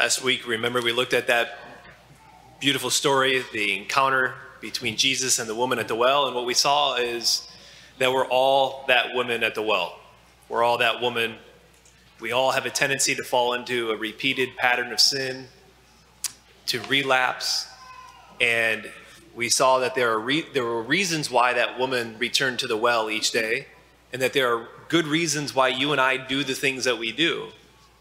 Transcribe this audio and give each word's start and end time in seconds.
Last 0.00 0.24
week, 0.24 0.48
remember, 0.48 0.80
we 0.80 0.92
looked 0.92 1.12
at 1.12 1.26
that 1.26 1.58
beautiful 2.58 2.88
story, 2.88 3.44
the 3.52 3.76
encounter 3.76 4.32
between 4.58 4.96
Jesus 4.96 5.38
and 5.38 5.46
the 5.46 5.54
woman 5.54 5.78
at 5.78 5.88
the 5.88 5.94
well, 5.94 6.24
and 6.26 6.34
what 6.34 6.46
we 6.46 6.54
saw 6.54 6.94
is 6.94 7.46
that 7.98 8.10
we're 8.10 8.24
all 8.24 8.86
that 8.88 9.14
woman 9.14 9.42
at 9.42 9.54
the 9.54 9.60
well. 9.60 9.98
We're 10.48 10.62
all 10.62 10.78
that 10.78 11.02
woman. 11.02 11.34
We 12.18 12.32
all 12.32 12.52
have 12.52 12.64
a 12.64 12.70
tendency 12.70 13.14
to 13.14 13.22
fall 13.22 13.52
into 13.52 13.90
a 13.90 13.96
repeated 13.96 14.56
pattern 14.56 14.90
of 14.90 15.00
sin, 15.00 15.48
to 16.68 16.80
relapse, 16.88 17.68
and 18.40 18.90
we 19.36 19.50
saw 19.50 19.80
that 19.80 19.94
there, 19.94 20.12
are 20.12 20.18
re- 20.18 20.46
there 20.54 20.64
were 20.64 20.82
reasons 20.82 21.30
why 21.30 21.52
that 21.52 21.78
woman 21.78 22.16
returned 22.18 22.58
to 22.60 22.66
the 22.66 22.76
well 22.78 23.10
each 23.10 23.32
day, 23.32 23.66
and 24.14 24.22
that 24.22 24.32
there 24.32 24.50
are 24.56 24.66
good 24.88 25.06
reasons 25.06 25.54
why 25.54 25.68
you 25.68 25.92
and 25.92 26.00
I 26.00 26.16
do 26.16 26.42
the 26.42 26.54
things 26.54 26.84
that 26.84 26.96
we 26.96 27.12
do. 27.12 27.50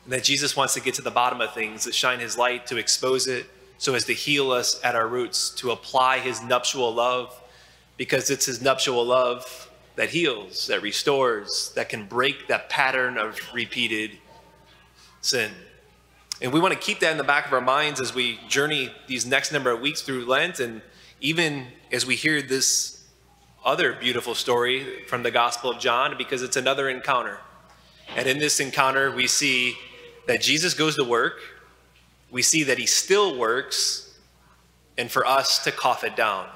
And 0.03 0.13
that 0.13 0.23
Jesus 0.23 0.55
wants 0.55 0.73
to 0.73 0.81
get 0.81 0.95
to 0.95 1.01
the 1.01 1.11
bottom 1.11 1.41
of 1.41 1.53
things, 1.53 1.83
to 1.83 1.91
shine 1.91 2.19
his 2.19 2.37
light, 2.37 2.67
to 2.67 2.77
expose 2.77 3.27
it, 3.27 3.45
so 3.77 3.95
as 3.95 4.05
to 4.05 4.13
heal 4.13 4.51
us 4.51 4.79
at 4.83 4.95
our 4.95 5.07
roots, 5.07 5.49
to 5.51 5.71
apply 5.71 6.19
his 6.19 6.41
nuptial 6.41 6.93
love, 6.93 7.39
because 7.97 8.29
it's 8.29 8.45
his 8.45 8.61
nuptial 8.61 9.03
love 9.05 9.69
that 9.95 10.09
heals, 10.09 10.67
that 10.67 10.81
restores, 10.81 11.71
that 11.75 11.89
can 11.89 12.05
break 12.05 12.47
that 12.47 12.69
pattern 12.69 13.17
of 13.17 13.37
repeated 13.53 14.11
sin. 15.21 15.51
And 16.41 16.53
we 16.53 16.59
want 16.59 16.73
to 16.73 16.79
keep 16.79 17.01
that 17.01 17.11
in 17.11 17.17
the 17.17 17.23
back 17.23 17.47
of 17.47 17.53
our 17.53 17.61
minds 17.61 17.99
as 17.99 18.15
we 18.15 18.39
journey 18.47 18.91
these 19.07 19.25
next 19.25 19.51
number 19.51 19.71
of 19.71 19.81
weeks 19.81 20.01
through 20.01 20.25
Lent, 20.25 20.59
and 20.59 20.81
even 21.19 21.67
as 21.91 22.05
we 22.05 22.15
hear 22.15 22.41
this 22.41 23.03
other 23.65 23.93
beautiful 23.93 24.35
story 24.35 25.03
from 25.07 25.23
the 25.23 25.31
Gospel 25.31 25.71
of 25.71 25.79
John, 25.79 26.15
because 26.17 26.41
it's 26.41 26.55
another 26.55 26.89
encounter. 26.89 27.39
And 28.15 28.27
in 28.27 28.39
this 28.39 28.61
encounter, 28.61 29.11
we 29.11 29.27
see 29.27 29.75
that 30.29 30.41
Jesus 30.41 30.75
goes 30.75 30.95
to 30.95 31.03
work, 31.03 31.41
we 32.29 32.43
see 32.43 32.61
that 32.65 32.77
he 32.77 32.85
still 32.85 33.35
works, 33.35 34.15
and 34.95 35.09
for 35.09 35.25
us 35.25 35.63
to 35.63 35.71
cough 35.71 36.03
it 36.03 36.15
down. 36.15 36.47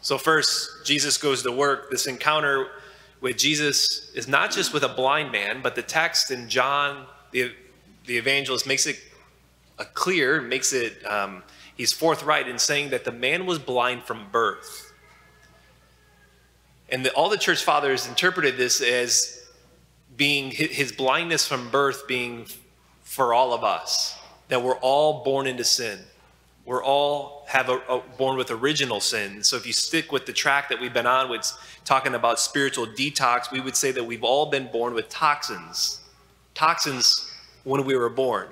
So, 0.00 0.18
first, 0.18 0.84
Jesus 0.84 1.16
goes 1.16 1.44
to 1.44 1.52
work. 1.52 1.88
This 1.88 2.08
encounter 2.08 2.66
with 3.20 3.36
Jesus 3.36 4.12
is 4.16 4.26
not 4.26 4.50
just 4.50 4.74
with 4.74 4.82
a 4.82 4.88
blind 4.88 5.30
man, 5.30 5.60
but 5.62 5.76
the 5.76 5.82
text 5.82 6.32
in 6.32 6.48
John, 6.48 7.06
the, 7.30 7.52
the 8.06 8.16
evangelist, 8.16 8.66
makes 8.66 8.86
it 8.86 8.98
clear, 9.92 10.40
makes 10.40 10.72
it, 10.72 11.00
um, 11.06 11.44
he's 11.76 11.92
forthright 11.92 12.48
in 12.48 12.58
saying 12.58 12.90
that 12.90 13.04
the 13.04 13.12
man 13.12 13.46
was 13.46 13.60
blind 13.60 14.02
from 14.02 14.26
birth. 14.32 14.92
And 16.88 17.06
the, 17.06 17.12
all 17.12 17.28
the 17.28 17.38
church 17.38 17.62
fathers 17.62 18.08
interpreted 18.08 18.56
this 18.56 18.80
as 18.80 19.46
being 20.16 20.50
his 20.50 20.90
blindness 20.90 21.46
from 21.46 21.70
birth 21.70 22.08
being 22.08 22.46
for 23.14 23.32
all 23.32 23.54
of 23.54 23.62
us, 23.62 24.18
that 24.48 24.60
we're 24.60 24.76
all 24.78 25.22
born 25.22 25.46
into 25.46 25.62
sin. 25.62 26.00
We're 26.64 26.82
all 26.82 27.44
have 27.46 27.68
a, 27.68 27.78
a, 27.88 28.00
born 28.18 28.36
with 28.36 28.50
original 28.50 28.98
sin. 28.98 29.44
So 29.44 29.56
if 29.56 29.64
you 29.66 29.72
stick 29.72 30.10
with 30.10 30.26
the 30.26 30.32
track 30.32 30.68
that 30.70 30.80
we've 30.80 30.92
been 30.92 31.06
on 31.06 31.30
with 31.30 31.48
talking 31.84 32.16
about 32.16 32.40
spiritual 32.40 32.86
detox, 32.88 33.52
we 33.52 33.60
would 33.60 33.76
say 33.76 33.92
that 33.92 34.02
we've 34.02 34.24
all 34.24 34.46
been 34.46 34.66
born 34.66 34.94
with 34.94 35.08
toxins. 35.10 36.00
Toxins 36.54 37.32
when 37.62 37.84
we 37.84 37.94
were 37.94 38.08
born. 38.08 38.48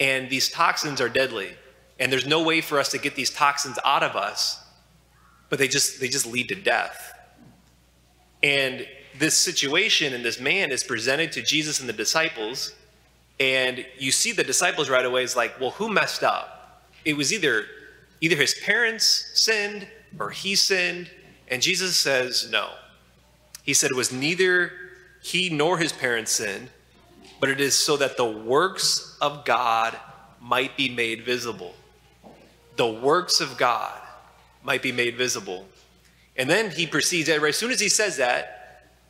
And 0.00 0.28
these 0.28 0.48
toxins 0.48 1.00
are 1.00 1.08
deadly. 1.08 1.52
And 2.00 2.10
there's 2.10 2.26
no 2.26 2.42
way 2.42 2.60
for 2.60 2.80
us 2.80 2.88
to 2.90 2.98
get 2.98 3.14
these 3.14 3.30
toxins 3.30 3.78
out 3.84 4.02
of 4.02 4.16
us, 4.16 4.60
but 5.50 5.60
they 5.60 5.68
just 5.68 6.00
they 6.00 6.08
just 6.08 6.26
lead 6.26 6.48
to 6.48 6.56
death. 6.56 7.16
And 8.42 8.88
this 9.16 9.36
situation 9.38 10.14
and 10.14 10.24
this 10.24 10.40
man 10.40 10.72
is 10.72 10.82
presented 10.82 11.30
to 11.32 11.42
Jesus 11.42 11.78
and 11.78 11.88
the 11.88 11.92
disciples, 11.92 12.74
and 13.40 13.84
you 13.98 14.12
see 14.12 14.32
the 14.32 14.44
disciples 14.44 14.88
right 14.88 15.04
away 15.04 15.22
is 15.22 15.36
like, 15.36 15.58
well, 15.60 15.72
who 15.72 15.88
messed 15.88 16.22
up? 16.22 16.82
It 17.04 17.16
was 17.16 17.32
either 17.32 17.66
either 18.20 18.36
his 18.36 18.54
parents 18.54 19.30
sinned 19.34 19.86
or 20.18 20.30
he 20.30 20.54
sinned, 20.54 21.10
and 21.48 21.60
Jesus 21.60 21.96
says 21.96 22.48
no. 22.50 22.70
He 23.62 23.74
said 23.74 23.90
it 23.90 23.96
was 23.96 24.12
neither 24.12 24.72
he 25.22 25.50
nor 25.50 25.78
his 25.78 25.92
parents 25.92 26.32
sinned, 26.32 26.68
but 27.40 27.48
it 27.48 27.60
is 27.60 27.76
so 27.76 27.96
that 27.96 28.16
the 28.16 28.24
works 28.24 29.16
of 29.20 29.44
God 29.44 29.98
might 30.40 30.76
be 30.76 30.88
made 30.88 31.24
visible. 31.24 31.74
The 32.76 32.86
works 32.86 33.40
of 33.40 33.56
God 33.56 34.00
might 34.62 34.82
be 34.82 34.92
made 34.92 35.16
visible. 35.16 35.66
And 36.36 36.48
then 36.50 36.70
he 36.70 36.86
proceeds, 36.86 37.28
as 37.28 37.56
soon 37.56 37.70
as 37.70 37.80
he 37.80 37.88
says 37.88 38.16
that, 38.18 38.53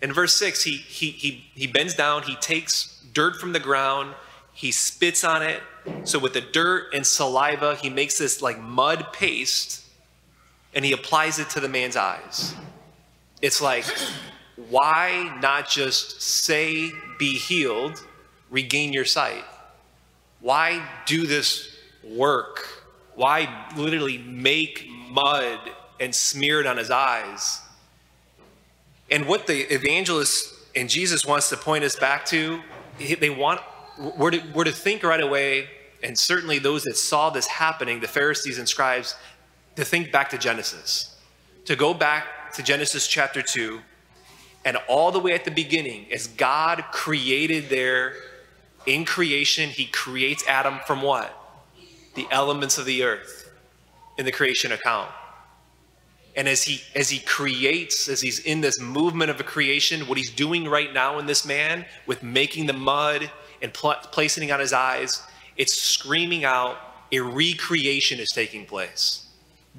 in 0.04 0.12
verse 0.12 0.36
6, 0.36 0.62
he, 0.62 0.76
he, 0.76 1.10
he, 1.12 1.46
he 1.54 1.66
bends 1.66 1.94
down, 1.94 2.24
he 2.24 2.36
takes 2.36 3.02
dirt 3.14 3.36
from 3.36 3.54
the 3.54 3.58
ground, 3.58 4.14
he 4.52 4.70
spits 4.70 5.24
on 5.24 5.42
it. 5.42 5.62
So 6.04 6.18
with 6.18 6.34
the 6.34 6.42
dirt 6.42 6.92
and 6.92 7.06
saliva, 7.06 7.74
he 7.76 7.88
makes 7.88 8.18
this 8.18 8.42
like 8.42 8.60
mud 8.60 9.14
paste 9.14 9.82
and 10.74 10.84
he 10.84 10.92
applies 10.92 11.38
it 11.38 11.48
to 11.50 11.60
the 11.60 11.70
man's 11.70 11.96
eyes. 11.96 12.54
It's 13.40 13.62
like, 13.62 13.86
why 14.68 15.38
not 15.40 15.70
just 15.70 16.20
say, 16.20 16.92
be 17.18 17.38
healed, 17.38 18.06
regain 18.50 18.92
your 18.92 19.06
sight? 19.06 19.44
Why 20.40 20.86
do 21.06 21.26
this 21.26 21.78
work? 22.02 22.84
Why 23.14 23.70
literally 23.74 24.18
make 24.18 24.86
mud 25.08 25.60
and 25.98 26.14
smear 26.14 26.60
it 26.60 26.66
on 26.66 26.76
his 26.76 26.90
eyes? 26.90 27.62
And 29.10 29.26
what 29.26 29.46
the 29.46 29.72
evangelist 29.72 30.54
and 30.74 30.88
Jesus 30.88 31.24
wants 31.24 31.50
to 31.50 31.56
point 31.56 31.84
us 31.84 31.96
back 31.96 32.24
to, 32.26 32.60
they 32.98 33.30
want, 33.30 33.60
we're 34.16 34.32
to, 34.32 34.42
we're 34.54 34.64
to 34.64 34.72
think 34.72 35.02
right 35.02 35.20
away, 35.20 35.68
and 36.02 36.18
certainly 36.18 36.58
those 36.58 36.82
that 36.84 36.96
saw 36.96 37.30
this 37.30 37.46
happening, 37.46 38.00
the 38.00 38.08
Pharisees 38.08 38.58
and 38.58 38.68
scribes, 38.68 39.16
to 39.76 39.84
think 39.84 40.12
back 40.12 40.30
to 40.30 40.38
Genesis, 40.38 41.16
to 41.64 41.76
go 41.76 41.94
back 41.94 42.52
to 42.54 42.62
Genesis 42.62 43.06
chapter 43.06 43.42
2, 43.42 43.80
and 44.64 44.78
all 44.88 45.12
the 45.12 45.18
way 45.18 45.32
at 45.32 45.44
the 45.44 45.50
beginning, 45.50 46.06
as 46.12 46.26
God 46.26 46.84
created 46.92 47.68
there 47.68 48.14
in 48.86 49.04
creation, 49.04 49.70
He 49.70 49.86
creates 49.86 50.46
Adam 50.46 50.80
from 50.86 51.02
what? 51.02 51.36
The 52.14 52.26
elements 52.30 52.78
of 52.78 52.86
the 52.86 53.02
earth 53.02 53.50
in 54.16 54.24
the 54.24 54.32
creation 54.32 54.72
account. 54.72 55.10
And 56.36 56.48
as 56.48 56.64
he 56.64 56.82
as 56.94 57.10
he 57.10 57.20
creates, 57.20 58.08
as 58.08 58.20
he's 58.20 58.40
in 58.40 58.60
this 58.60 58.80
movement 58.80 59.30
of 59.30 59.38
a 59.38 59.44
creation, 59.44 60.08
what 60.08 60.18
he's 60.18 60.30
doing 60.30 60.68
right 60.68 60.92
now 60.92 61.18
in 61.18 61.26
this 61.26 61.46
man 61.46 61.84
with 62.06 62.22
making 62.22 62.66
the 62.66 62.72
mud 62.72 63.30
and 63.62 63.72
pl- 63.72 63.94
placing 64.10 64.48
it 64.48 64.52
on 64.52 64.60
his 64.60 64.72
eyes, 64.72 65.22
it's 65.56 65.74
screaming 65.74 66.44
out 66.44 66.76
a 67.12 67.20
recreation 67.20 68.18
is 68.18 68.30
taking 68.30 68.66
place. 68.66 69.26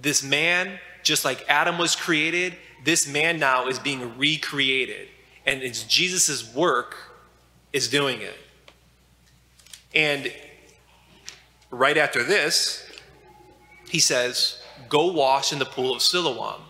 This 0.01 0.23
man, 0.23 0.79
just 1.03 1.25
like 1.25 1.43
Adam 1.49 1.77
was 1.77 1.95
created, 1.95 2.55
this 2.85 3.07
man 3.07 3.39
now 3.39 3.67
is 3.67 3.79
being 3.79 4.17
recreated. 4.17 5.09
And 5.45 5.61
it's 5.61 5.83
Jesus' 5.83 6.53
work 6.55 6.95
is 7.73 7.87
doing 7.89 8.21
it. 8.21 8.35
And 9.93 10.31
right 11.71 11.97
after 11.97 12.23
this, 12.23 12.89
he 13.89 13.99
says, 13.99 14.61
Go 14.89 15.11
wash 15.11 15.51
in 15.51 15.59
the 15.59 15.65
pool 15.65 15.95
of 15.95 16.01
Siloam. 16.01 16.61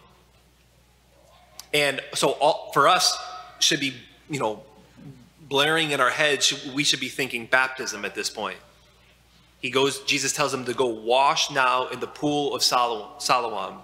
And 1.73 2.01
so 2.13 2.29
all, 2.39 2.71
for 2.73 2.88
us, 2.88 3.17
should 3.59 3.79
be, 3.79 3.93
you 4.29 4.39
know, 4.39 4.63
blaring 5.41 5.91
in 5.91 5.99
our 5.99 6.09
heads, 6.09 6.69
we 6.73 6.83
should 6.83 6.99
be 6.99 7.09
thinking 7.09 7.45
baptism 7.45 8.05
at 8.05 8.15
this 8.15 8.29
point. 8.29 8.57
He 9.59 9.69
goes, 9.69 10.01
Jesus 10.01 10.33
tells 10.33 10.53
him 10.53 10.65
to 10.65 10.73
go 10.73 10.88
wash 10.88 11.51
now 11.51 11.88
in 11.88 11.99
the 11.99 12.07
pool 12.07 12.55
of 12.55 12.63
Siloam. 12.63 13.79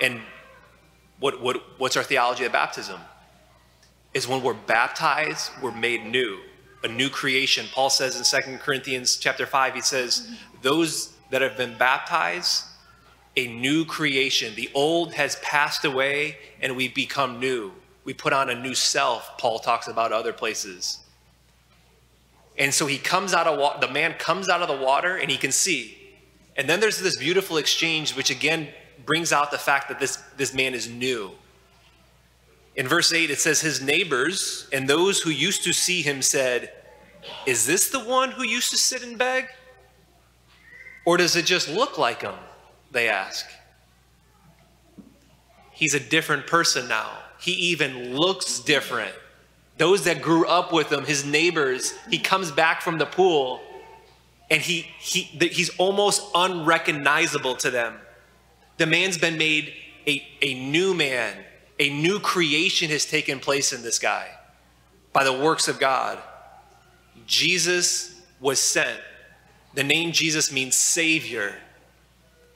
And 0.00 0.20
what, 1.18 1.40
what, 1.40 1.62
what's 1.78 1.96
our 1.96 2.02
theology 2.02 2.44
of 2.44 2.52
baptism? 2.52 3.00
Is 4.14 4.28
when 4.28 4.42
we're 4.42 4.54
baptized, 4.54 5.50
we're 5.60 5.72
made 5.72 6.06
new, 6.06 6.38
a 6.84 6.88
new 6.88 7.08
creation. 7.08 7.66
Paul 7.72 7.90
says 7.90 8.16
in 8.16 8.24
Second 8.24 8.60
Corinthians 8.60 9.16
chapter 9.16 9.46
5, 9.46 9.74
he 9.74 9.80
says, 9.80 10.30
those 10.62 11.12
that 11.30 11.42
have 11.42 11.56
been 11.56 11.76
baptized, 11.76 12.64
a 13.36 13.46
new 13.48 13.84
creation. 13.84 14.54
The 14.54 14.70
old 14.74 15.14
has 15.14 15.36
passed 15.36 15.84
away 15.84 16.38
and 16.60 16.76
we 16.76 16.88
become 16.88 17.38
new. 17.38 17.72
We 18.04 18.14
put 18.14 18.32
on 18.32 18.50
a 18.50 18.54
new 18.54 18.74
self, 18.74 19.36
Paul 19.38 19.58
talks 19.58 19.88
about 19.88 20.12
other 20.12 20.32
places. 20.32 21.00
And 22.58 22.72
so 22.72 22.86
he 22.86 22.98
comes 22.98 23.34
out 23.34 23.46
of 23.46 23.58
water, 23.58 23.86
the 23.86 23.92
man 23.92 24.14
comes 24.14 24.48
out 24.48 24.62
of 24.62 24.68
the 24.68 24.84
water 24.84 25.16
and 25.16 25.30
he 25.30 25.36
can 25.36 25.52
see. 25.52 25.98
And 26.56 26.68
then 26.68 26.80
there's 26.80 27.00
this 27.00 27.18
beautiful 27.18 27.58
exchange, 27.58 28.16
which 28.16 28.30
again 28.30 28.68
brings 29.04 29.32
out 29.32 29.50
the 29.50 29.58
fact 29.58 29.88
that 29.88 30.00
this, 30.00 30.16
this 30.36 30.54
man 30.54 30.72
is 30.72 30.88
new. 30.88 31.32
In 32.76 32.86
verse 32.88 33.12
8, 33.12 33.30
it 33.30 33.38
says, 33.38 33.60
His 33.60 33.82
neighbors 33.82 34.68
and 34.72 34.88
those 34.88 35.20
who 35.20 35.30
used 35.30 35.64
to 35.64 35.72
see 35.72 36.02
him 36.02 36.22
said, 36.22 36.72
Is 37.44 37.66
this 37.66 37.90
the 37.90 38.00
one 38.00 38.30
who 38.30 38.42
used 38.42 38.70
to 38.70 38.78
sit 38.78 39.02
and 39.02 39.18
beg? 39.18 39.48
Or 41.04 41.16
does 41.16 41.36
it 41.36 41.44
just 41.44 41.68
look 41.68 41.98
like 41.98 42.22
him? 42.22 42.34
They 42.90 43.08
ask. 43.08 43.46
He's 45.72 45.94
a 45.94 46.00
different 46.00 46.46
person 46.46 46.88
now. 46.88 47.10
He 47.38 47.52
even 47.52 48.16
looks 48.16 48.60
different. 48.60 49.14
Those 49.78 50.04
that 50.04 50.22
grew 50.22 50.46
up 50.46 50.72
with 50.72 50.90
him, 50.90 51.04
his 51.04 51.24
neighbors, 51.24 51.92
he 52.08 52.18
comes 52.18 52.50
back 52.50 52.80
from 52.80 52.96
the 52.98 53.04
pool 53.04 53.60
and 54.50 54.62
he, 54.62 54.86
he, 54.98 55.22
he's 55.22 55.70
almost 55.76 56.22
unrecognizable 56.34 57.56
to 57.56 57.70
them. 57.70 57.94
The 58.78 58.86
man's 58.86 59.18
been 59.18 59.36
made 59.36 59.74
a, 60.06 60.26
a 60.40 60.54
new 60.54 60.94
man, 60.94 61.36
a 61.78 61.90
new 61.90 62.20
creation 62.20 62.90
has 62.90 63.04
taken 63.04 63.40
place 63.40 63.72
in 63.72 63.82
this 63.82 63.98
guy 63.98 64.30
by 65.12 65.24
the 65.24 65.32
works 65.32 65.68
of 65.68 65.78
God. 65.78 66.18
Jesus 67.26 68.20
was 68.40 68.60
sent. 68.60 69.00
The 69.74 69.84
name 69.84 70.12
Jesus 70.12 70.52
means 70.52 70.76
Savior. 70.76 71.54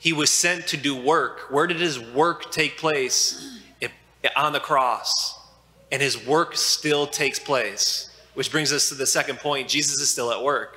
He 0.01 0.15
was 0.15 0.31
sent 0.31 0.67
to 0.69 0.79
do 0.79 0.97
work. 0.97 1.51
Where 1.51 1.67
did 1.67 1.79
his 1.79 2.01
work 2.01 2.51
take 2.51 2.79
place? 2.79 3.61
It, 3.83 3.91
on 4.35 4.55
the 4.55 4.59
cross. 4.59 5.39
And 5.93 6.01
his 6.01 6.27
work 6.27 6.57
still 6.57 7.07
takes 7.07 7.39
place. 7.39 8.11
Which 8.33 8.51
brings 8.51 8.73
us 8.73 8.89
to 8.89 8.95
the 8.95 9.07
second 9.07 9.41
point 9.41 9.69
Jesus 9.69 10.01
is 10.01 10.11
still 10.11 10.33
at 10.33 10.43
work. 10.43 10.75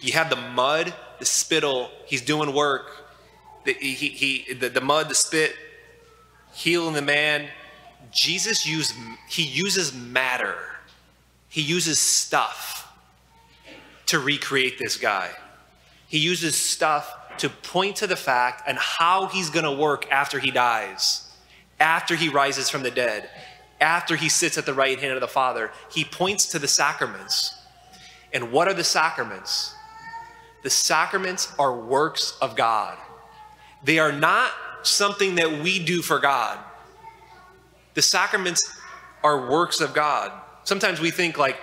You 0.00 0.14
have 0.14 0.30
the 0.30 0.36
mud, 0.36 0.94
the 1.18 1.26
spittle, 1.26 1.90
he's 2.06 2.22
doing 2.22 2.54
work. 2.54 2.90
The, 3.64 3.74
he, 3.74 3.92
he, 3.92 4.54
the, 4.54 4.70
the 4.70 4.80
mud, 4.80 5.10
the 5.10 5.14
spit, 5.14 5.54
healing 6.54 6.94
the 6.94 7.02
man. 7.02 7.48
Jesus 8.10 8.66
used, 8.66 8.94
he 9.28 9.42
uses 9.42 9.92
matter. 9.92 10.56
He 11.50 11.60
uses 11.60 11.98
stuff 11.98 12.90
to 14.06 14.18
recreate 14.18 14.78
this 14.78 14.96
guy. 14.96 15.30
He 16.08 16.18
uses 16.18 16.56
stuff 16.56 17.14
to 17.38 17.48
point 17.48 17.96
to 17.96 18.06
the 18.06 18.16
fact 18.16 18.62
and 18.66 18.78
how 18.78 19.26
he's 19.26 19.50
going 19.50 19.64
to 19.64 19.72
work 19.72 20.10
after 20.10 20.38
he 20.38 20.50
dies, 20.50 21.30
after 21.80 22.14
he 22.14 22.28
rises 22.28 22.70
from 22.70 22.82
the 22.82 22.90
dead, 22.90 23.28
after 23.80 24.16
he 24.16 24.28
sits 24.28 24.58
at 24.58 24.66
the 24.66 24.74
right 24.74 24.98
hand 24.98 25.14
of 25.14 25.20
the 25.20 25.28
Father. 25.28 25.70
He 25.90 26.04
points 26.04 26.46
to 26.46 26.58
the 26.58 26.68
sacraments. 26.68 27.54
And 28.32 28.52
what 28.52 28.68
are 28.68 28.74
the 28.74 28.84
sacraments? 28.84 29.74
The 30.62 30.70
sacraments 30.70 31.52
are 31.58 31.76
works 31.76 32.36
of 32.40 32.56
God. 32.56 32.96
They 33.84 33.98
are 33.98 34.12
not 34.12 34.52
something 34.82 35.34
that 35.36 35.62
we 35.62 35.84
do 35.84 36.02
for 36.02 36.18
God. 36.18 36.58
The 37.94 38.02
sacraments 38.02 38.78
are 39.24 39.50
works 39.50 39.80
of 39.80 39.92
God. 39.94 40.32
Sometimes 40.64 41.00
we 41.00 41.10
think 41.10 41.36
like, 41.36 41.56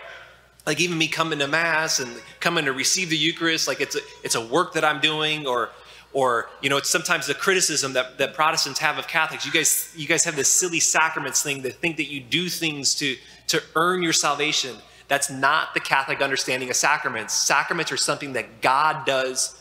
like 0.69 0.79
even 0.79 0.99
me 0.99 1.07
coming 1.07 1.39
to 1.39 1.47
mass 1.47 1.99
and 1.99 2.21
coming 2.39 2.63
to 2.65 2.71
receive 2.71 3.09
the 3.09 3.17
Eucharist, 3.17 3.67
like 3.67 3.81
it's 3.81 3.95
a, 3.95 4.01
it's 4.23 4.35
a 4.35 4.45
work 4.45 4.73
that 4.73 4.85
I'm 4.85 5.01
doing, 5.01 5.47
or 5.47 5.71
or 6.13 6.47
you 6.61 6.69
know, 6.69 6.77
it's 6.77 6.91
sometimes 6.91 7.25
the 7.25 7.33
criticism 7.33 7.93
that, 7.93 8.19
that 8.19 8.35
Protestants 8.35 8.77
have 8.77 8.99
of 8.99 9.07
Catholics. 9.07 9.47
You 9.47 9.51
guys, 9.51 9.91
you 9.97 10.05
guys 10.05 10.23
have 10.25 10.35
this 10.35 10.47
silly 10.47 10.79
sacraments 10.79 11.41
thing 11.41 11.63
that 11.63 11.73
think 11.77 11.97
that 11.97 12.05
you 12.05 12.21
do 12.21 12.49
things 12.49 12.93
to 12.95 13.17
to 13.47 13.63
earn 13.75 14.03
your 14.03 14.13
salvation. 14.13 14.75
That's 15.07 15.31
not 15.31 15.73
the 15.73 15.79
Catholic 15.79 16.21
understanding 16.21 16.69
of 16.69 16.75
sacraments. 16.75 17.33
Sacraments 17.33 17.91
are 17.91 17.97
something 17.97 18.33
that 18.33 18.61
God 18.61 19.07
does 19.07 19.59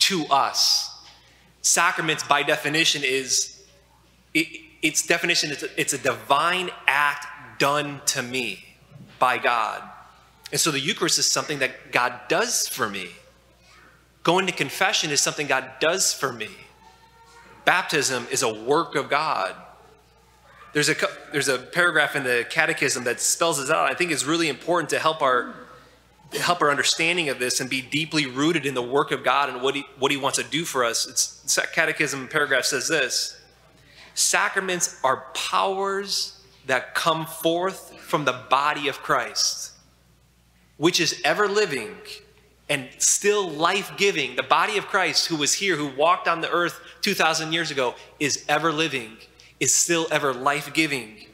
to 0.00 0.26
us. 0.26 0.90
Sacraments, 1.62 2.24
by 2.24 2.42
definition, 2.42 3.00
is 3.02 3.64
it, 4.34 4.48
its 4.82 5.06
definition 5.06 5.50
is 5.50 5.64
it's 5.78 5.94
a 5.94 5.98
divine 5.98 6.68
act 6.86 7.58
done 7.58 8.02
to 8.04 8.22
me 8.22 8.66
by 9.18 9.38
God. 9.38 9.88
And 10.52 10.60
so 10.60 10.70
the 10.70 10.78
Eucharist 10.78 11.18
is 11.18 11.28
something 11.28 11.58
that 11.58 11.90
God 11.90 12.12
does 12.28 12.68
for 12.68 12.88
me. 12.88 13.08
Going 14.22 14.46
to 14.46 14.52
confession 14.52 15.10
is 15.10 15.20
something 15.20 15.46
God 15.46 15.68
does 15.80 16.12
for 16.12 16.32
me. 16.32 16.50
Baptism 17.64 18.26
is 18.30 18.42
a 18.42 18.52
work 18.52 18.94
of 18.94 19.08
God. 19.08 19.56
There's 20.72 20.88
a, 20.88 20.94
there's 21.32 21.48
a 21.48 21.58
paragraph 21.58 22.16
in 22.16 22.24
the 22.24 22.46
catechism 22.48 23.04
that 23.04 23.20
spells 23.20 23.58
this 23.58 23.70
out. 23.70 23.90
I 23.90 23.94
think 23.94 24.10
it's 24.10 24.24
really 24.24 24.48
important 24.48 24.90
to 24.90 24.98
help 24.98 25.22
our, 25.22 25.54
help 26.32 26.62
our 26.62 26.70
understanding 26.70 27.28
of 27.28 27.38
this 27.38 27.60
and 27.60 27.68
be 27.68 27.82
deeply 27.82 28.26
rooted 28.26 28.64
in 28.64 28.74
the 28.74 28.82
work 28.82 29.10
of 29.10 29.22
God 29.22 29.48
and 29.48 29.60
what 29.60 29.74
he, 29.74 29.84
what 29.98 30.10
he 30.10 30.16
wants 30.16 30.38
to 30.38 30.44
do 30.44 30.64
for 30.64 30.84
us. 30.84 31.06
It's, 31.06 31.58
catechism 31.74 32.28
paragraph 32.28 32.64
says 32.64 32.88
this 32.88 33.38
Sacraments 34.14 35.00
are 35.04 35.24
powers 35.34 36.38
that 36.66 36.94
come 36.94 37.26
forth 37.26 37.98
from 37.98 38.24
the 38.24 38.32
body 38.48 38.88
of 38.88 38.98
Christ, 38.98 39.71
which 40.76 41.00
is 41.00 41.20
ever 41.24 41.48
living 41.48 41.96
and 42.68 42.88
still 42.98 43.50
life 43.50 43.92
giving. 43.96 44.36
The 44.36 44.42
body 44.42 44.78
of 44.78 44.86
Christ, 44.86 45.26
who 45.26 45.36
was 45.36 45.52
here, 45.54 45.76
who 45.76 45.88
walked 45.88 46.26
on 46.28 46.40
the 46.40 46.50
earth 46.50 46.80
2,000 47.02 47.52
years 47.52 47.70
ago, 47.70 47.94
is 48.18 48.44
ever 48.48 48.72
living, 48.72 49.16
is 49.60 49.74
still 49.74 50.06
ever 50.10 50.32
life 50.32 50.72
giving. 50.72 51.26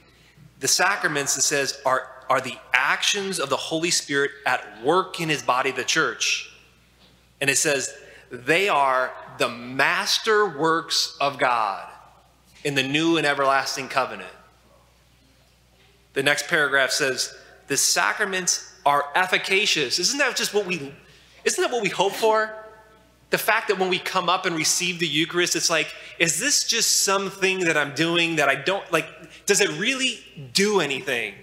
The 0.61 0.69
sacraments, 0.69 1.37
it 1.37 1.43
says, 1.43 1.81
are, 1.87 2.08
are 2.29 2.40
the 2.40 2.56
actions 2.73 3.38
of 3.38 3.50
the 3.50 3.56
Holy 3.56 3.90
Spirit 3.90 4.32
at 4.46 4.82
work 4.82 5.20
in 5.20 5.29
his 5.29 5.43
body, 5.43 5.70
the 5.70 5.85
church. 5.85 6.50
And 7.40 7.49
it 7.49 7.58
says, 7.58 7.94
they 8.31 8.69
are 8.69 9.12
the 9.38 9.49
master 9.49 10.49
works 10.49 11.17
of 11.20 11.38
God 11.38 11.88
in 12.64 12.75
the 12.75 12.82
new 12.82 13.17
and 13.17 13.26
everlasting 13.26 13.88
covenant. 13.88 14.31
The 16.14 16.23
next 16.23 16.49
paragraph 16.49 16.90
says, 16.90 17.35
the 17.69 17.76
sacraments 17.76 18.67
are 18.88 19.05
efficacious. 19.14 19.99
Isn't 19.99 20.17
that 20.17 20.35
just 20.35 20.55
what 20.55 20.64
we 20.64 20.94
isn't 21.44 21.62
that 21.62 21.70
what 21.70 21.82
we 21.82 21.90
hope 21.90 22.14
for? 22.14 22.55
The 23.29 23.37
fact 23.37 23.69
that 23.69 23.79
when 23.79 23.90
we 23.90 23.99
come 23.99 24.31
up 24.31 24.46
and 24.46 24.56
receive 24.56 24.99
the 24.99 25.06
Eucharist, 25.06 25.55
it's 25.55 25.69
like, 25.69 25.94
is 26.19 26.40
this 26.40 26.64
just 26.64 27.02
something 27.02 27.61
that 27.61 27.76
I'm 27.76 27.94
doing 27.94 28.37
that 28.37 28.49
I 28.49 28.55
don't 28.55 28.90
like? 28.90 29.06
Does 29.44 29.61
it 29.61 29.69
really 29.79 30.20
do 30.55 30.81
anything? 30.81 31.35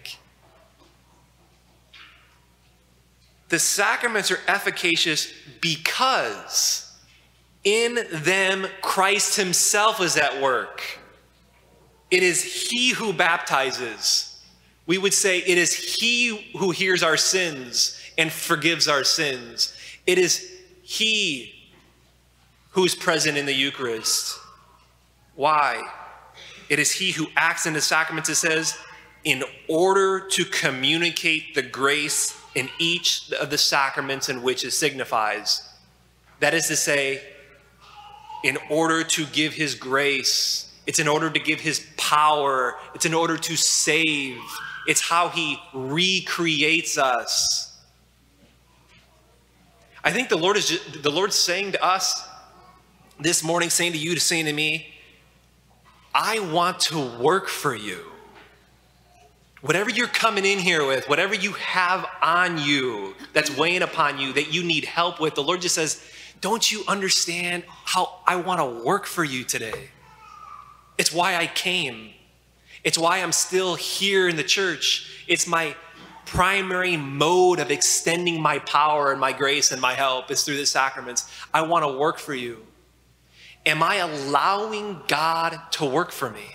The 3.50 3.60
sacraments 3.60 4.32
are 4.32 4.40
efficacious 4.48 5.32
because 5.62 6.92
in 7.64 8.00
them 8.12 8.66
Christ 8.82 9.36
Himself 9.36 10.02
is 10.02 10.18
at 10.18 10.42
work. 10.42 10.82
It 12.10 12.24
is 12.24 12.70
He 12.70 12.90
who 12.94 13.14
baptizes. 13.14 14.35
We 14.88 14.98
would 14.98 15.14
say 15.14 15.40
it 15.40 15.58
is 15.58 15.74
He 15.74 16.52
who 16.58 16.72
hears 16.72 17.04
our 17.04 17.18
sins 17.18 18.00
and 18.18 18.32
forgives 18.32 18.88
our 18.88 19.04
sins. 19.04 19.76
It 20.06 20.18
is 20.18 20.52
He 20.84 21.54
who 22.72 22.86
is 22.86 22.94
present 22.94 23.38
in 23.38 23.46
the 23.46 23.54
Eucharist. 23.54 24.38
Why? 25.36 25.82
It 26.70 26.80
is 26.80 26.92
He 26.92 27.12
who 27.12 27.28
acts 27.36 27.66
in 27.66 27.74
the 27.74 27.82
sacraments, 27.82 28.30
it 28.30 28.36
says, 28.36 28.78
in 29.24 29.44
order 29.68 30.20
to 30.20 30.46
communicate 30.46 31.56
the 31.56 31.63
grace 31.63 32.39
in 32.54 32.70
each 32.80 33.32
of 33.34 33.50
the 33.50 33.58
sacraments 33.58 34.30
in 34.30 34.44
which 34.44 34.63
it 34.63 34.72
signifies. 34.72 35.68
That 36.39 36.54
is 36.54 36.68
to 36.68 36.75
say, 36.75 37.22
in 38.44 38.58
order 38.70 39.04
to 39.04 39.25
give 39.27 39.54
His 39.54 39.74
grace, 39.74 40.72
it's 40.86 41.00
in 41.00 41.08
order 41.08 41.30
to 41.32 41.39
give 41.39 41.60
His 41.60 41.86
power, 41.98 42.75
it's 42.94 43.06
in 43.06 43.13
order 43.13 43.36
to 43.38 43.56
save, 43.56 44.38
it's 44.88 45.01
how 45.01 45.30
He 45.30 45.60
recreates 45.74 46.98
us. 46.98 47.77
I 50.04 50.12
think 50.12 50.30
the 50.30 50.38
Lord 50.38 50.56
is 50.56 50.68
just, 50.68 51.01
the 51.01 51.10
Lord's 51.10 51.36
saying 51.36 51.72
to 51.72 51.84
us 51.84 52.27
this 53.20 53.44
morning, 53.44 53.70
saying 53.70 53.94
to 53.94 53.98
you, 53.98 54.15
saying 54.18 54.46
to 54.46 54.54
me, 54.54 54.94
I 56.13 56.39
want 56.39 56.80
to 56.82 57.18
work 57.18 57.48
for 57.48 57.75
you. 57.75 58.00
Whatever 59.62 59.89
you're 59.89 60.08
coming 60.08 60.46
in 60.46 60.60
here 60.60 60.86
with, 60.86 61.10
whatever 61.10 61.34
you 61.34 61.54
have 61.54 62.06
on 62.22 62.60
you 62.60 63.15
that's 63.34 63.56
weighing 63.58 63.82
upon 63.82 64.20
you 64.20 64.32
that 64.34 64.54
you 64.54 64.63
need 64.63 64.86
help 64.86 65.20
with, 65.20 65.34
the 65.34 65.42
Lord 65.42 65.62
just 65.62 65.74
says, 65.74 66.04
Don't 66.39 66.72
you 66.72 66.84
understand 66.88 67.63
how 67.68 68.20
I 68.27 68.36
want 68.36 68.60
to 68.60 68.86
work 68.86 69.08
for 69.08 69.24
you 69.24 69.44
today? 69.44 69.89
It's 71.00 71.12
why 71.12 71.36
I 71.36 71.48
came. 71.48 72.12
It's 72.86 72.98
why 72.98 73.18
I'm 73.18 73.34
still 73.34 73.75
here 73.75 74.30
in 74.30 74.38
the 74.38 74.44
church. 74.44 75.25
It's 75.27 75.48
my 75.48 75.75
primary 76.25 76.96
mode 76.96 77.60
of 77.60 77.72
extending 77.72 78.39
my 78.42 78.60
power 78.60 79.12
and 79.12 79.20
my 79.20 79.34
grace 79.34 79.72
and 79.72 79.82
my 79.82 79.94
help 79.94 80.30
is 80.32 80.44
through 80.44 80.58
the 80.58 80.65
sacraments. 80.65 81.30
I 81.54 81.63
want 81.63 81.84
to 81.84 81.98
work 81.98 82.20
for 82.20 82.36
you. 82.36 82.65
Am 83.65 83.82
I 83.82 83.96
allowing 83.96 85.01
God 85.08 85.60
to 85.72 85.86
work 85.86 86.12
for 86.12 86.30
me? 86.30 86.46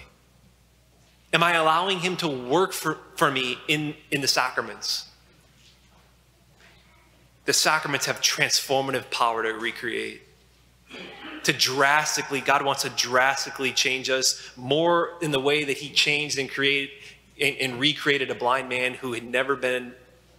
Am 1.32 1.42
I 1.42 1.54
allowing 1.54 1.98
Him 1.98 2.16
to 2.18 2.28
work 2.28 2.72
for, 2.72 2.98
for 3.16 3.30
me 3.30 3.58
in, 3.66 3.94
in 4.12 4.20
the 4.20 4.28
sacraments? 4.28 5.08
The 7.44 7.52
sacraments 7.52 8.06
have 8.06 8.20
transformative 8.20 9.10
power 9.10 9.42
to 9.42 9.50
recreate, 9.50 10.22
to 11.44 11.52
drastically, 11.52 12.40
God 12.40 12.64
wants 12.64 12.82
to 12.82 12.90
drastically 12.90 13.72
change 13.72 14.10
us 14.10 14.50
more 14.56 15.18
in 15.22 15.30
the 15.30 15.40
way 15.40 15.64
that 15.64 15.78
He 15.78 15.90
changed 15.90 16.38
and 16.38 16.50
created 16.50 16.90
and, 17.40 17.56
and 17.56 17.80
recreated 17.80 18.30
a 18.30 18.34
blind 18.34 18.68
man 18.68 18.94
who 18.94 19.12
had 19.12 19.24
never 19.24 19.56
been 19.56 19.94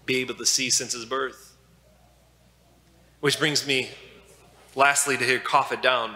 be 0.06 0.18
able 0.18 0.36
to 0.36 0.46
see 0.46 0.70
since 0.70 0.94
his 0.94 1.06
birth. 1.06 1.56
Which 3.20 3.40
brings 3.40 3.66
me 3.68 3.90
lastly 4.76 5.18
to 5.18 5.24
here 5.24 5.40
cough 5.40 5.72
it 5.72 5.82
down. 5.82 6.16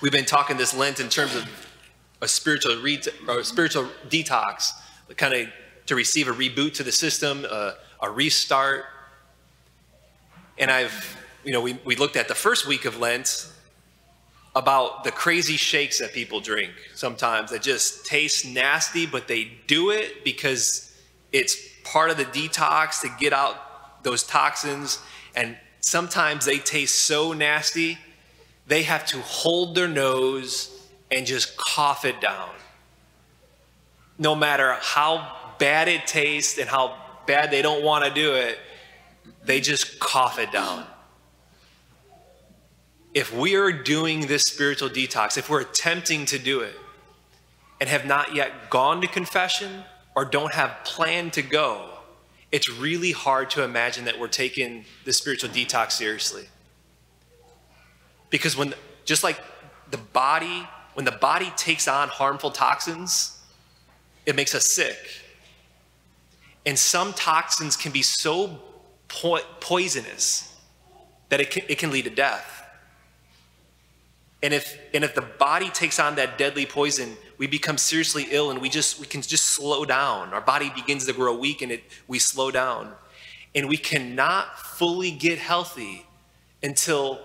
We've 0.00 0.12
been 0.12 0.24
talking 0.24 0.56
this 0.56 0.74
Lent 0.74 1.00
in 1.00 1.08
terms 1.08 1.34
of 1.34 1.48
a 2.20 2.28
spiritual 2.28 2.76
re- 2.76 3.02
or 3.28 3.40
a 3.40 3.44
spiritual 3.44 3.88
detox, 4.08 4.72
kind 5.16 5.34
of 5.34 5.48
to 5.86 5.94
receive 5.94 6.28
a 6.28 6.32
reboot 6.32 6.74
to 6.74 6.82
the 6.82 6.92
system, 6.92 7.46
uh, 7.50 7.72
a 8.00 8.10
restart. 8.10 8.84
And 10.58 10.70
I've, 10.70 11.16
you 11.44 11.52
know, 11.52 11.60
we, 11.60 11.78
we 11.84 11.96
looked 11.96 12.16
at 12.16 12.28
the 12.28 12.34
first 12.34 12.66
week 12.66 12.84
of 12.84 12.98
Lent 12.98 13.48
about 14.56 15.04
the 15.04 15.10
crazy 15.10 15.56
shakes 15.56 15.98
that 15.98 16.12
people 16.12 16.40
drink 16.40 16.72
sometimes 16.94 17.50
that 17.50 17.62
just 17.62 18.06
taste 18.06 18.46
nasty, 18.46 19.04
but 19.04 19.26
they 19.28 19.50
do 19.66 19.90
it 19.90 20.24
because 20.24 20.96
it's 21.32 21.56
part 21.82 22.10
of 22.10 22.16
the 22.16 22.24
detox 22.24 23.00
to 23.00 23.08
get 23.18 23.32
out 23.32 24.02
those 24.04 24.22
toxins. 24.22 25.00
And 25.34 25.56
sometimes 25.80 26.44
they 26.44 26.58
taste 26.58 26.94
so 26.94 27.32
nasty, 27.32 27.98
they 28.66 28.84
have 28.84 29.04
to 29.06 29.20
hold 29.20 29.74
their 29.74 29.88
nose 29.88 30.88
and 31.10 31.26
just 31.26 31.56
cough 31.56 32.04
it 32.04 32.20
down. 32.20 32.50
No 34.18 34.34
matter 34.34 34.76
how 34.80 35.54
bad 35.58 35.88
it 35.88 36.06
tastes 36.06 36.58
and 36.58 36.68
how 36.68 36.96
bad 37.26 37.50
they 37.50 37.62
don't 37.62 37.82
want 37.82 38.04
to 38.04 38.10
do 38.12 38.34
it, 38.34 38.58
they 39.44 39.60
just 39.60 39.98
cough 39.98 40.38
it 40.38 40.52
down. 40.52 40.86
If 43.14 43.32
we 43.32 43.54
are 43.54 43.70
doing 43.70 44.26
this 44.26 44.42
spiritual 44.42 44.90
detox, 44.90 45.38
if 45.38 45.48
we're 45.48 45.60
attempting 45.60 46.26
to 46.26 46.38
do 46.38 46.60
it 46.60 46.74
and 47.80 47.88
have 47.88 48.04
not 48.04 48.34
yet 48.34 48.70
gone 48.70 49.00
to 49.02 49.06
confession 49.06 49.84
or 50.16 50.24
don't 50.24 50.52
have 50.52 50.76
planned 50.84 51.32
to 51.34 51.42
go, 51.42 51.90
it's 52.50 52.68
really 52.68 53.12
hard 53.12 53.50
to 53.50 53.62
imagine 53.62 54.04
that 54.06 54.18
we're 54.18 54.26
taking 54.26 54.84
the 55.04 55.12
spiritual 55.12 55.48
detox 55.50 55.92
seriously. 55.92 56.48
Because 58.30 58.56
when, 58.56 58.74
just 59.04 59.22
like 59.22 59.40
the 59.92 59.98
body, 59.98 60.66
when 60.94 61.04
the 61.04 61.12
body 61.12 61.52
takes 61.56 61.86
on 61.86 62.08
harmful 62.08 62.50
toxins, 62.50 63.40
it 64.26 64.34
makes 64.34 64.56
us 64.56 64.66
sick. 64.66 64.96
And 66.66 66.76
some 66.76 67.12
toxins 67.12 67.76
can 67.76 67.92
be 67.92 68.02
so 68.02 68.58
po- 69.06 69.44
poisonous 69.60 70.56
that 71.28 71.40
it 71.40 71.50
can, 71.50 71.62
it 71.68 71.78
can 71.78 71.92
lead 71.92 72.04
to 72.04 72.10
death. 72.10 72.63
And 74.44 74.52
if, 74.52 74.78
and 74.92 75.02
if 75.02 75.14
the 75.14 75.22
body 75.22 75.70
takes 75.70 75.98
on 75.98 76.16
that 76.16 76.36
deadly 76.36 76.66
poison, 76.66 77.16
we 77.38 77.46
become 77.46 77.78
seriously 77.78 78.26
ill 78.30 78.50
and 78.50 78.60
we 78.60 78.68
just 78.68 79.00
we 79.00 79.06
can 79.06 79.22
just 79.22 79.46
slow 79.46 79.86
down. 79.86 80.34
Our 80.34 80.42
body 80.42 80.70
begins 80.74 81.06
to 81.06 81.14
grow 81.14 81.34
weak 81.34 81.62
and 81.62 81.72
it 81.72 81.82
we 82.08 82.18
slow 82.18 82.50
down. 82.50 82.92
And 83.54 83.70
we 83.70 83.78
cannot 83.78 84.58
fully 84.58 85.10
get 85.10 85.38
healthy 85.38 86.04
until 86.62 87.20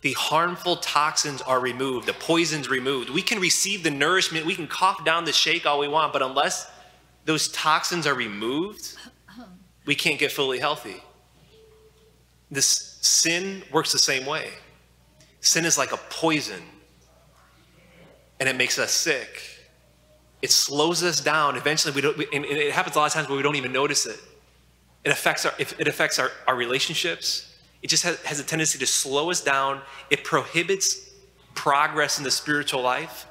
the 0.00 0.14
harmful 0.14 0.76
toxins 0.76 1.42
are 1.42 1.60
removed, 1.60 2.06
the 2.06 2.14
poisons 2.14 2.70
removed. 2.70 3.10
We 3.10 3.20
can 3.20 3.38
receive 3.38 3.82
the 3.82 3.90
nourishment, 3.90 4.46
we 4.46 4.54
can 4.54 4.68
cough 4.68 5.04
down 5.04 5.26
the 5.26 5.34
shake 5.34 5.66
all 5.66 5.78
we 5.78 5.88
want, 5.88 6.14
but 6.14 6.22
unless 6.22 6.70
those 7.26 7.48
toxins 7.48 8.06
are 8.06 8.14
removed, 8.14 8.96
we 9.84 9.94
can't 9.94 10.18
get 10.18 10.32
fully 10.32 10.60
healthy. 10.60 11.02
This 12.50 12.96
sin 13.02 13.64
works 13.70 13.92
the 13.92 13.98
same 13.98 14.24
way. 14.24 14.52
Sin 15.46 15.64
is 15.64 15.78
like 15.78 15.92
a 15.92 15.96
poison, 16.10 16.60
and 18.40 18.48
it 18.48 18.56
makes 18.56 18.80
us 18.80 18.90
sick. 18.90 19.40
It 20.42 20.50
slows 20.50 21.04
us 21.04 21.20
down. 21.20 21.54
Eventually, 21.54 21.94
we 21.94 22.00
don't, 22.00 22.16
and 22.32 22.44
it 22.44 22.72
happens 22.72 22.96
a 22.96 22.98
lot 22.98 23.06
of 23.06 23.12
times 23.12 23.28
where 23.28 23.36
we 23.36 23.44
don't 23.44 23.54
even 23.54 23.70
notice 23.70 24.06
it. 24.06 24.18
It 25.04 25.12
affects 25.12 25.46
our, 25.46 25.52
it 25.56 25.86
affects 25.86 26.18
our, 26.18 26.32
our 26.48 26.56
relationships. 26.56 27.56
It 27.80 27.86
just 27.86 28.02
has, 28.02 28.20
has 28.24 28.40
a 28.40 28.42
tendency 28.42 28.76
to 28.80 28.88
slow 28.88 29.30
us 29.30 29.40
down. 29.40 29.82
It 30.10 30.24
prohibits 30.24 31.12
progress 31.54 32.18
in 32.18 32.24
the 32.24 32.30
spiritual 32.32 32.82
life, 32.82 33.28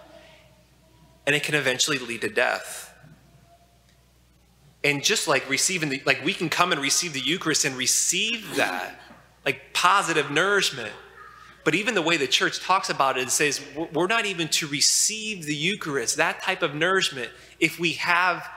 and 1.27 1.35
it 1.35 1.43
can 1.43 1.53
eventually 1.53 1.99
lead 1.99 2.21
to 2.21 2.29
death. 2.29 2.97
And 4.85 5.03
just 5.03 5.27
like 5.27 5.49
receiving 5.49 5.89
the, 5.89 6.01
like 6.05 6.23
we 6.23 6.33
can 6.33 6.47
come 6.47 6.71
and 6.71 6.79
receive 6.79 7.11
the 7.11 7.19
Eucharist 7.19 7.65
and 7.65 7.75
receive 7.75 8.55
that, 8.55 9.01
like 9.43 9.73
positive 9.73 10.31
nourishment. 10.31 10.93
But 11.65 11.73
even 11.73 11.95
the 11.95 12.01
way 12.03 12.15
the 12.15 12.27
church 12.27 12.61
talks 12.61 12.91
about 12.91 13.17
it, 13.17 13.23
it 13.23 13.31
says 13.31 13.59
we're 13.91 14.05
not 14.05 14.27
even 14.27 14.47
to 14.49 14.67
receive 14.67 15.45
the 15.45 15.55
Eucharist, 15.55 16.15
that 16.17 16.41
type 16.43 16.61
of 16.61 16.75
nourishment, 16.75 17.31
if 17.59 17.79
we 17.79 17.93
have 17.93 18.47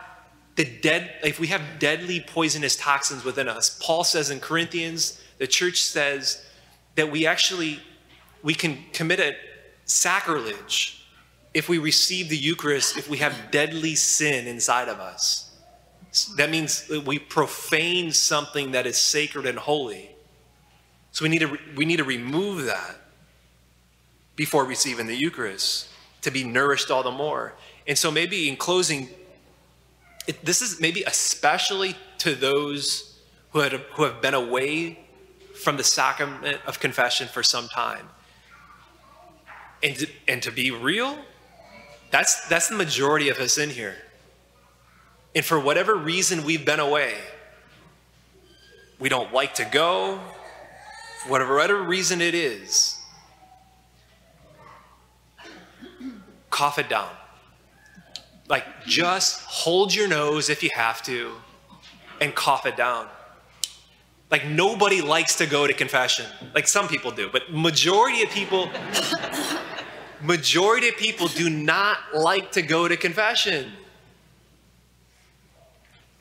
the 0.56 0.66
dead, 0.66 1.14
if 1.24 1.40
we 1.40 1.46
have 1.46 1.62
deadly 1.78 2.20
poisonous 2.20 2.76
toxins 2.76 3.24
within 3.24 3.48
us. 3.48 3.80
Paul 3.82 4.04
says 4.04 4.28
in 4.28 4.40
Corinthians, 4.40 5.22
the 5.38 5.46
church 5.46 5.80
says 5.80 6.44
that 6.96 7.10
we 7.10 7.26
actually 7.26 7.80
we 8.42 8.54
can 8.54 8.84
commit 8.92 9.20
a 9.20 9.34
sacrilege 9.86 11.06
if 11.54 11.66
we 11.66 11.78
receive 11.78 12.28
the 12.28 12.36
Eucharist, 12.36 12.98
if 12.98 13.08
we 13.08 13.16
have 13.18 13.50
deadly 13.50 13.94
sin 13.94 14.46
inside 14.46 14.88
of 14.88 15.00
us. 15.00 15.56
That 16.36 16.50
means 16.50 16.86
that 16.88 17.06
we 17.06 17.18
profane 17.18 18.12
something 18.12 18.72
that 18.72 18.86
is 18.86 18.98
sacred 18.98 19.46
and 19.46 19.58
holy. 19.58 20.10
So 21.18 21.24
we 21.24 21.30
need 21.30 21.40
to, 21.40 21.58
we 21.74 21.84
need 21.84 21.96
to 21.96 22.04
remove 22.04 22.66
that 22.66 22.94
before 24.36 24.64
receiving 24.64 25.08
the 25.08 25.16
Eucharist 25.16 25.88
to 26.22 26.30
be 26.30 26.44
nourished 26.44 26.92
all 26.92 27.02
the 27.02 27.10
more. 27.10 27.54
And 27.88 27.98
so 27.98 28.12
maybe 28.12 28.48
in 28.48 28.54
closing, 28.54 29.08
it, 30.28 30.44
this 30.44 30.62
is 30.62 30.80
maybe 30.80 31.02
especially 31.02 31.96
to 32.18 32.36
those 32.36 33.18
who, 33.50 33.58
had, 33.58 33.72
who 33.72 34.04
have 34.04 34.22
been 34.22 34.34
away 34.34 35.00
from 35.60 35.76
the 35.76 35.82
sacrament 35.82 36.60
of 36.68 36.78
confession 36.78 37.26
for 37.26 37.42
some 37.42 37.66
time. 37.66 38.08
And 39.82 39.96
to, 39.96 40.06
and 40.28 40.40
to 40.44 40.52
be 40.52 40.70
real, 40.70 41.18
that's, 42.12 42.46
that's 42.46 42.68
the 42.68 42.76
majority 42.76 43.28
of 43.28 43.38
us 43.38 43.58
in 43.58 43.70
here. 43.70 43.96
And 45.34 45.44
for 45.44 45.58
whatever 45.58 45.96
reason 45.96 46.44
we've 46.44 46.64
been 46.64 46.78
away, 46.78 47.16
we 49.00 49.08
don't 49.08 49.34
like 49.34 49.54
to 49.54 49.64
go, 49.64 50.20
whatever, 51.28 51.56
whatever 51.56 51.82
reason 51.82 52.20
it 52.20 52.34
is, 52.34 52.98
cough 56.50 56.78
it 56.78 56.88
down. 56.88 57.10
Like, 58.48 58.64
just 58.86 59.42
hold 59.42 59.94
your 59.94 60.08
nose 60.08 60.48
if 60.48 60.62
you 60.62 60.70
have 60.74 61.02
to 61.02 61.32
and 62.20 62.34
cough 62.34 62.66
it 62.66 62.76
down. 62.76 63.06
Like, 64.30 64.46
nobody 64.46 65.00
likes 65.00 65.36
to 65.36 65.46
go 65.46 65.66
to 65.66 65.72
confession. 65.72 66.26
Like, 66.54 66.66
some 66.66 66.88
people 66.88 67.10
do, 67.10 67.28
but 67.30 67.52
majority 67.52 68.22
of 68.22 68.30
people, 68.30 68.70
majority 70.22 70.88
of 70.88 70.96
people 70.96 71.28
do 71.28 71.48
not 71.50 71.98
like 72.14 72.52
to 72.52 72.62
go 72.62 72.88
to 72.88 72.96
confession. 72.96 73.72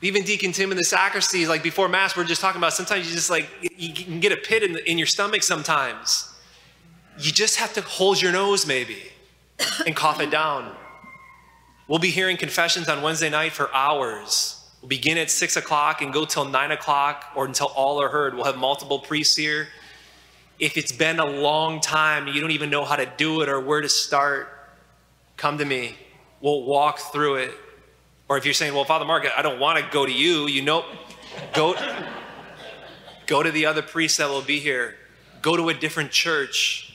Even 0.00 0.22
Deacon 0.22 0.52
Tim 0.52 0.70
in 0.70 0.76
the 0.76 0.84
sacristy, 0.84 1.46
like 1.46 1.62
before 1.62 1.88
Mass, 1.88 2.16
we're 2.16 2.24
just 2.24 2.40
talking 2.40 2.60
about 2.60 2.72
sometimes 2.72 3.08
you 3.08 3.14
just 3.14 3.30
like, 3.30 3.48
you 3.76 3.92
can 3.92 4.20
get 4.20 4.30
a 4.30 4.36
pit 4.36 4.62
in, 4.62 4.72
the, 4.72 4.90
in 4.90 4.96
your 4.96 5.08
stomach 5.08 5.42
sometimes. 5.42 6.32
You 7.18 7.32
just 7.32 7.56
have 7.56 7.72
to 7.74 7.80
hold 7.80 8.22
your 8.22 8.30
nose 8.30 8.64
maybe 8.64 9.02
and 9.84 9.96
cough 9.96 10.20
it 10.20 10.30
down. 10.30 10.72
We'll 11.88 11.98
be 11.98 12.10
hearing 12.10 12.36
confessions 12.36 12.88
on 12.88 13.02
Wednesday 13.02 13.28
night 13.28 13.52
for 13.52 13.74
hours. 13.74 14.54
We'll 14.80 14.88
begin 14.88 15.18
at 15.18 15.30
six 15.30 15.56
o'clock 15.56 16.00
and 16.00 16.12
go 16.12 16.24
till 16.24 16.44
nine 16.44 16.70
o'clock 16.70 17.24
or 17.34 17.44
until 17.44 17.66
all 17.68 18.00
are 18.00 18.08
heard. 18.08 18.34
We'll 18.34 18.44
have 18.44 18.56
multiple 18.56 19.00
priests 19.00 19.34
here. 19.34 19.66
If 20.60 20.76
it's 20.76 20.92
been 20.92 21.18
a 21.18 21.26
long 21.26 21.80
time, 21.80 22.28
you 22.28 22.40
don't 22.40 22.52
even 22.52 22.70
know 22.70 22.84
how 22.84 22.94
to 22.94 23.10
do 23.16 23.40
it 23.40 23.48
or 23.48 23.58
where 23.58 23.80
to 23.80 23.88
start, 23.88 24.48
come 25.36 25.58
to 25.58 25.64
me. 25.64 25.96
We'll 26.40 26.62
walk 26.62 26.98
through 26.98 27.36
it. 27.36 27.52
Or 28.28 28.36
if 28.36 28.44
you're 28.44 28.54
saying, 28.54 28.74
well, 28.74 28.84
Father 28.84 29.04
Mark, 29.04 29.26
I 29.36 29.42
don't 29.42 29.58
want 29.58 29.78
to 29.78 29.90
go 29.90 30.04
to 30.04 30.12
you, 30.12 30.46
you 30.48 30.60
know, 30.60 30.84
go, 31.54 31.74
go 33.26 33.42
to 33.42 33.50
the 33.50 33.66
other 33.66 33.80
priests 33.80 34.18
that 34.18 34.28
will 34.28 34.42
be 34.42 34.58
here. 34.58 34.96
Go 35.40 35.56
to 35.56 35.70
a 35.70 35.74
different 35.74 36.10
church. 36.10 36.92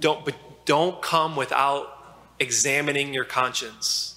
Don't, 0.00 0.24
but 0.24 0.34
don't 0.64 1.00
come 1.00 1.36
without 1.36 2.16
examining 2.40 3.14
your 3.14 3.24
conscience. 3.24 4.16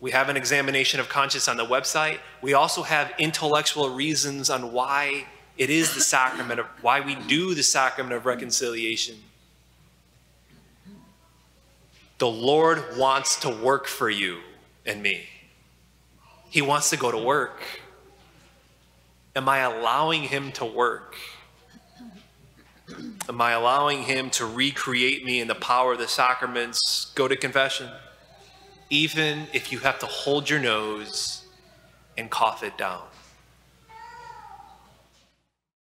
We 0.00 0.10
have 0.12 0.28
an 0.28 0.36
examination 0.36 1.00
of 1.00 1.08
conscience 1.08 1.48
on 1.48 1.56
the 1.56 1.66
website. 1.66 2.18
We 2.40 2.54
also 2.54 2.82
have 2.82 3.12
intellectual 3.18 3.90
reasons 3.90 4.48
on 4.50 4.72
why 4.72 5.26
it 5.56 5.70
is 5.70 5.94
the 5.94 6.00
sacrament 6.00 6.60
of 6.60 6.66
why 6.82 7.00
we 7.00 7.14
do 7.14 7.54
the 7.54 7.62
sacrament 7.62 8.14
of 8.14 8.26
reconciliation. 8.26 9.16
The 12.18 12.28
Lord 12.28 12.96
wants 12.96 13.40
to 13.40 13.50
work 13.50 13.86
for 13.86 14.08
you 14.08 14.38
and 14.88 15.02
me. 15.02 15.28
He 16.50 16.62
wants 16.62 16.90
to 16.90 16.96
go 16.96 17.12
to 17.12 17.18
work. 17.18 17.60
Am 19.36 19.48
I 19.48 19.58
allowing 19.58 20.22
him 20.22 20.50
to 20.52 20.64
work? 20.64 21.14
Am 23.28 23.40
I 23.40 23.52
allowing 23.52 24.04
him 24.04 24.30
to 24.30 24.46
recreate 24.46 25.24
me 25.24 25.40
in 25.40 25.46
the 25.46 25.54
power 25.54 25.92
of 25.92 25.98
the 25.98 26.08
sacraments? 26.08 27.12
Go 27.14 27.28
to 27.28 27.36
confession. 27.36 27.90
Even 28.88 29.46
if 29.52 29.70
you 29.70 29.80
have 29.80 29.98
to 29.98 30.06
hold 30.06 30.48
your 30.48 30.58
nose 30.58 31.44
and 32.16 32.30
cough 32.30 32.62
it 32.62 32.78
down. 32.78 33.07